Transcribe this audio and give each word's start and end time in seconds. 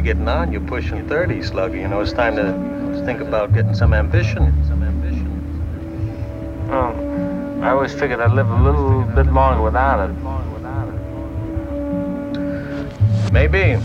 getting 0.00 0.28
on. 0.28 0.52
You're 0.52 0.60
pushing 0.62 1.06
30, 1.08 1.42
Slugger. 1.42 1.76
You 1.76 1.88
know, 1.88 2.00
it's 2.00 2.12
time 2.12 2.36
to 2.36 2.52
think 3.04 3.20
about 3.20 3.52
getting 3.52 3.74
some 3.74 3.92
ambition. 3.94 4.52
Some 4.66 4.82
ambition. 4.82 5.28
I 7.62 7.70
always 7.70 7.92
figured 7.92 8.20
I'd 8.20 8.32
live 8.32 8.48
a 8.48 8.62
little 8.62 9.02
bit 9.02 9.26
longer 9.26 9.62
without 9.62 10.08
it. 10.08 10.14
Maybe. 13.32 13.78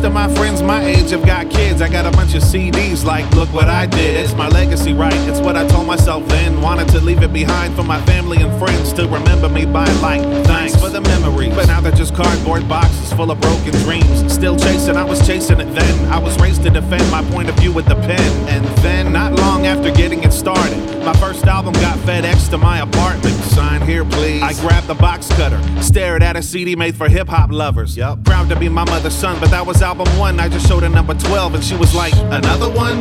Most 0.00 0.06
of 0.06 0.14
my 0.14 0.34
friends 0.34 0.62
my 0.62 0.82
age 0.82 1.10
have 1.10 1.26
got 1.26 1.50
kids. 1.50 1.82
I 1.82 1.88
got 1.90 2.06
a 2.06 2.10
bunch 2.10 2.34
of 2.34 2.42
CDs 2.42 3.04
like, 3.04 3.30
look 3.32 3.52
what 3.52 3.68
I 3.68 3.84
did. 3.84 4.16
It's 4.16 4.32
my 4.32 4.48
legacy, 4.48 4.94
right? 4.94 5.12
It's 5.28 5.40
what 5.40 5.56
I 5.56 5.66
told 5.66 5.86
myself 5.86 6.26
then. 6.26 6.62
Wanted 6.62 6.88
to 6.92 7.00
leave 7.00 7.22
it 7.22 7.34
behind 7.34 7.74
for 7.74 7.82
my 7.82 8.00
family 8.06 8.38
and 8.38 8.50
friends 8.58 8.94
to 8.94 9.06
remember 9.06 9.50
me 9.50 9.66
by 9.66 9.84
like, 10.00 10.22
thanks 10.46 10.74
for 10.74 10.88
the 10.88 11.02
memories. 11.02 11.54
But 11.54 11.66
now 11.66 11.82
they're 11.82 11.92
just 11.92 12.14
cardboard 12.14 12.66
boxes 12.66 13.12
full 13.12 13.30
of 13.30 13.42
broken 13.42 13.72
dreams. 13.84 14.32
Still 14.32 14.56
chasing, 14.56 14.96
I 14.96 15.04
was 15.04 15.20
chasing 15.26 15.60
it 15.60 15.70
then. 15.74 16.10
I 16.10 16.18
was 16.18 16.34
raised 16.40 16.62
to 16.62 16.70
defend 16.70 17.10
my 17.10 17.22
point 17.24 17.50
of 17.50 17.56
view 17.56 17.70
with 17.70 17.84
the 17.84 17.96
pen. 17.96 18.48
And 18.48 18.64
then, 18.78 19.12
not 19.12 19.34
long 19.34 19.49
after 19.70 19.92
getting 19.92 20.24
it 20.24 20.32
started, 20.32 21.04
my 21.04 21.12
first 21.14 21.46
album 21.46 21.72
got 21.74 21.96
FedEx 21.98 22.50
to 22.50 22.58
my 22.58 22.80
apartment. 22.80 23.36
Sign 23.54 23.80
here, 23.80 24.04
please. 24.04 24.42
I 24.42 24.52
grabbed 24.54 24.88
the 24.88 24.96
box 24.96 25.28
cutter, 25.36 25.60
stared 25.80 26.24
at 26.24 26.34
a 26.34 26.42
CD 26.42 26.74
made 26.74 26.96
for 26.96 27.08
hip 27.08 27.28
hop 27.28 27.52
lovers. 27.52 27.96
Yup. 27.96 28.24
Proud 28.24 28.48
to 28.48 28.56
be 28.56 28.68
my 28.68 28.84
mother's 28.84 29.14
son, 29.14 29.38
but 29.38 29.48
that 29.52 29.64
was 29.64 29.80
album 29.80 30.08
one. 30.18 30.40
I 30.40 30.48
just 30.48 30.66
showed 30.66 30.82
her 30.82 30.88
number 30.88 31.14
12, 31.14 31.54
and 31.54 31.64
she 31.64 31.76
was 31.76 31.94
like, 31.94 32.12
Another 32.16 32.68
one? 32.68 33.00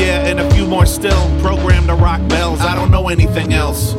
Yeah, 0.00 0.26
and 0.26 0.40
a 0.40 0.50
few 0.54 0.66
more 0.66 0.86
still. 0.86 1.40
Programmed 1.42 1.88
to 1.88 1.94
rock 1.94 2.26
bells. 2.30 2.60
I 2.60 2.74
don't 2.74 2.90
know 2.90 3.10
anything 3.10 3.52
else. 3.52 3.92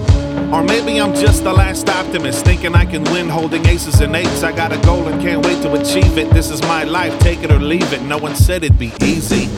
Or 0.52 0.64
maybe 0.64 1.00
I'm 1.00 1.14
just 1.14 1.44
the 1.44 1.54
last 1.54 1.88
optimist, 1.88 2.44
thinking 2.44 2.74
I 2.74 2.86
can 2.86 3.04
win 3.06 3.30
holding 3.30 3.64
aces 3.68 4.02
and 4.02 4.16
eights. 4.16 4.42
I 4.42 4.52
got 4.52 4.74
a 4.74 4.78
goal 4.80 5.08
and 5.08 5.22
can't 5.22 5.46
wait 5.46 5.62
to 5.62 5.74
achieve 5.74 6.18
it. 6.18 6.32
This 6.32 6.50
is 6.50 6.64
my 6.64 6.84
life, 6.84 7.18
take 7.20 7.44
it 7.44 7.52
or 7.52 7.60
leave 7.60 7.94
it. 7.94 8.02
No 8.02 8.18
one 8.18 8.36
said 8.36 8.64
it'd 8.64 8.80
be 8.80 8.92
easy. 9.02 9.50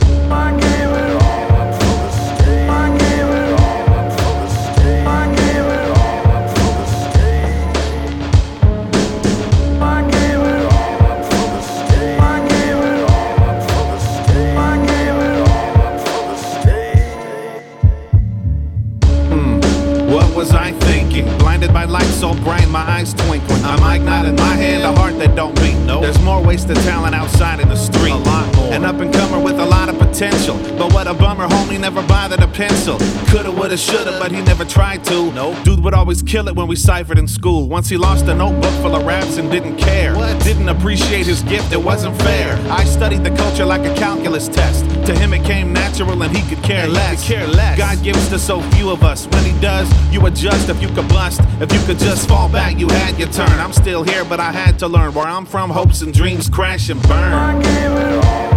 By 21.74 21.84
lights 21.84 22.14
so 22.14 22.32
bright, 22.34 22.68
my 22.68 22.88
eyes 22.88 23.12
twinkling. 23.12 23.64
I'm 23.64 24.04
not 24.04 24.24
in 24.26 24.36
my 24.36 24.54
hand, 24.54 24.84
a 24.84 24.92
heart 24.92 25.18
that 25.18 25.34
don't 25.34 25.56
beat. 25.56 25.74
No, 25.84 26.00
there's 26.00 26.20
more 26.22 26.40
wasted 26.40 26.76
talent 26.76 27.16
outside 27.16 27.58
in 27.58 27.68
the 27.68 27.76
street. 27.76 28.12
A 28.12 28.16
lot 28.16 28.54
more. 28.54 28.72
An 28.72 28.84
up 28.84 29.00
and 29.00 29.12
comer 29.12 29.40
with 29.40 29.58
a 29.58 29.66
potential. 30.14 30.56
But 30.78 30.92
what 30.92 31.08
a 31.08 31.14
bummer, 31.14 31.48
homie 31.48 31.80
never 31.80 32.00
bothered 32.06 32.40
a 32.40 32.46
pencil. 32.46 32.98
Coulda, 33.26 33.50
woulda, 33.50 33.76
shoulda, 33.76 34.16
but 34.20 34.30
he 34.30 34.40
never 34.42 34.64
tried 34.64 35.02
to. 35.06 35.32
No, 35.32 35.60
dude 35.64 35.82
would 35.82 35.92
always 35.92 36.22
kill 36.22 36.46
it 36.46 36.54
when 36.54 36.68
we 36.68 36.76
ciphered 36.76 37.18
in 37.18 37.26
school. 37.26 37.68
Once 37.68 37.88
he 37.88 37.96
lost 37.96 38.26
a 38.26 38.34
notebook 38.34 38.72
full 38.80 38.94
of 38.94 39.04
raps 39.04 39.38
and 39.38 39.50
didn't 39.50 39.76
care. 39.76 40.14
What? 40.14 40.40
Didn't 40.44 40.68
appreciate 40.68 41.26
his 41.26 41.42
gift, 41.42 41.72
it 41.72 41.82
wasn't 41.82 42.16
fair. 42.22 42.54
I 42.70 42.84
studied 42.84 43.24
the 43.24 43.30
culture 43.30 43.64
like 43.64 43.84
a 43.84 43.94
calculus 43.96 44.46
test. 44.46 44.84
To 45.06 45.18
him 45.18 45.34
it 45.34 45.44
came 45.44 45.72
natural 45.72 46.22
and 46.22 46.36
he 46.36 46.48
could 46.48 46.62
care 46.62 46.86
less. 46.86 47.26
Could 47.26 47.36
care 47.36 47.46
less. 47.48 47.76
God 47.76 48.00
gives 48.04 48.28
to 48.28 48.38
so 48.38 48.60
few 48.76 48.90
of 48.90 49.02
us. 49.02 49.26
When 49.26 49.44
he 49.44 49.60
does, 49.60 49.90
you 50.12 50.24
adjust 50.26 50.68
if 50.68 50.80
you 50.80 50.88
could 50.88 51.08
bust. 51.08 51.40
If 51.60 51.72
you 51.72 51.80
could 51.86 51.98
just 51.98 52.28
fall 52.28 52.48
back, 52.48 52.78
you 52.78 52.88
had 52.88 53.18
your 53.18 53.30
turn. 53.30 53.58
I'm 53.58 53.72
still 53.72 54.04
here, 54.04 54.24
but 54.24 54.38
I 54.38 54.52
had 54.52 54.78
to 54.78 54.86
learn. 54.86 55.12
Where 55.12 55.26
I'm 55.26 55.44
from, 55.44 55.70
hopes 55.70 56.02
and 56.02 56.14
dreams 56.14 56.48
crash 56.48 56.88
and 56.88 57.02
burn. 57.02 58.53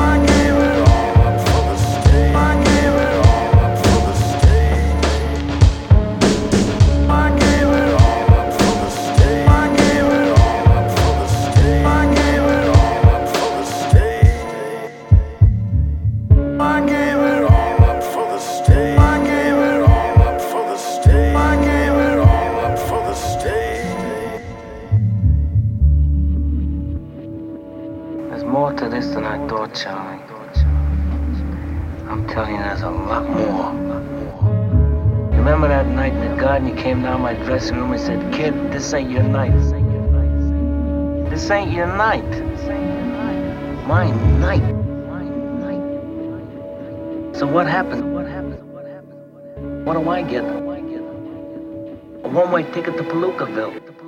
There's 0.00 0.39
more 28.50 28.72
to 28.72 28.88
this 28.88 29.06
than 29.14 29.24
I 29.24 29.38
thought, 29.46 29.74
Charlie. 29.74 30.20
I'm 32.08 32.26
telling 32.26 32.56
you, 32.56 32.58
there's 32.60 32.82
a 32.82 32.90
lot 32.90 33.28
more. 33.28 33.70
Remember 35.38 35.68
that 35.68 35.86
night 35.86 36.12
in 36.12 36.20
the 36.30 36.36
garden? 36.36 36.66
You 36.66 36.74
came 36.74 37.02
down 37.02 37.20
my 37.20 37.34
dressing 37.34 37.76
room 37.76 37.92
and 37.92 38.00
said, 38.00 38.32
"Kid, 38.32 38.72
this 38.72 38.92
ain't 38.92 39.10
your 39.10 39.22
night. 39.22 39.52
This 41.30 41.48
ain't 41.50 41.70
your 41.70 41.86
night. 41.86 42.30
My 43.86 44.10
night." 44.40 44.66
So 47.36 47.46
what 47.46 47.66
happened? 47.68 48.12
What? 48.12 48.26
What? 48.26 48.84
What 49.84 49.94
do 49.94 50.10
I 50.10 50.22
get? 50.22 50.44
A 52.24 52.28
one-way 52.28 52.64
ticket 52.64 52.96
to 52.96 53.04
Palookaville. 53.04 53.99